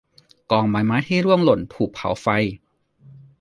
[0.51, 2.27] กองใบไม้ที่ร่วงหล่นถูกเผาไฟ